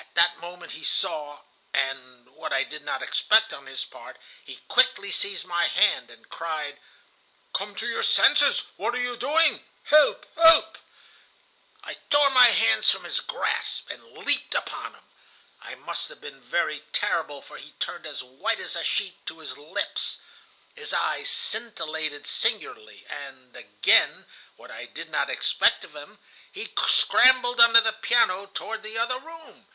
[0.00, 1.42] At that moment he saw...
[1.72, 6.28] and, what I did not expect on his part, he quickly seized my hand, and
[6.28, 6.80] cried:
[7.52, 8.64] "'Come to your senses!
[8.76, 9.64] What are you doing?
[9.84, 10.26] Help!
[10.34, 10.78] Help!'
[11.84, 15.04] "I tore my hands from his grasp, and leaped upon him.
[15.62, 19.38] I must have been very terrible, for he turned as white as a sheet, to
[19.38, 20.18] his lips.
[20.74, 27.92] His eyes scintillated singularly, and—again what I did not expect of him—he scrambled under the
[27.92, 29.66] piano, toward the other room.